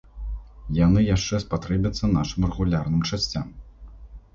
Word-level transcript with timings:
Яны 0.85 0.99
яшчэ 1.15 1.43
спатрэбяцца 1.45 2.13
нашым 2.17 2.41
рэгулярным 2.51 3.01
часцям. 3.13 3.59